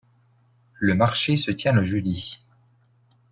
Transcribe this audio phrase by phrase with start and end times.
[0.79, 2.39] le marché se tient le jeudi.